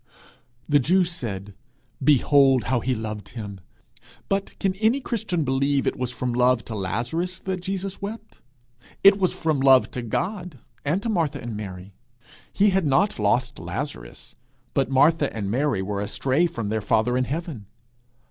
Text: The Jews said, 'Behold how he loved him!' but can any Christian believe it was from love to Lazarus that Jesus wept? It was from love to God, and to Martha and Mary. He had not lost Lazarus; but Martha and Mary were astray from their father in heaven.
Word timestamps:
The 0.67 0.79
Jews 0.79 1.11
said, 1.11 1.53
'Behold 2.03 2.63
how 2.63 2.79
he 2.79 2.95
loved 2.95 3.29
him!' 3.37 3.59
but 4.29 4.57
can 4.57 4.73
any 4.77 4.99
Christian 4.99 5.43
believe 5.43 5.85
it 5.85 5.95
was 5.95 6.09
from 6.11 6.33
love 6.33 6.65
to 6.65 6.73
Lazarus 6.75 7.39
that 7.41 7.61
Jesus 7.61 8.01
wept? 8.01 8.39
It 9.03 9.19
was 9.19 9.35
from 9.35 9.59
love 9.59 9.91
to 9.91 10.01
God, 10.01 10.57
and 10.83 11.03
to 11.03 11.09
Martha 11.09 11.39
and 11.39 11.55
Mary. 11.55 11.93
He 12.51 12.71
had 12.71 12.87
not 12.87 13.19
lost 13.19 13.59
Lazarus; 13.59 14.33
but 14.73 14.89
Martha 14.89 15.31
and 15.35 15.51
Mary 15.51 15.83
were 15.83 16.01
astray 16.01 16.47
from 16.47 16.69
their 16.69 16.81
father 16.81 17.15
in 17.15 17.25
heaven. 17.25 17.67